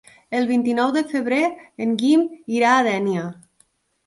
[0.37, 1.41] El vint-i-nou de febrer
[1.87, 2.25] en Guim
[2.61, 3.29] irà a Dénia.